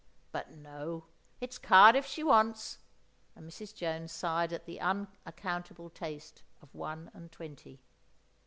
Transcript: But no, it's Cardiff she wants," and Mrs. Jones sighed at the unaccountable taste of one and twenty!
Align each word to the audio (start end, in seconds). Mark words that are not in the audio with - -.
But 0.31 0.49
no, 0.49 1.05
it's 1.39 1.59
Cardiff 1.59 2.07
she 2.07 2.23
wants," 2.23 2.79
and 3.35 3.47
Mrs. 3.47 3.75
Jones 3.75 4.11
sighed 4.11 4.51
at 4.51 4.65
the 4.65 4.79
unaccountable 4.81 5.91
taste 5.91 6.41
of 6.59 6.73
one 6.73 7.11
and 7.13 7.31
twenty! 7.31 7.83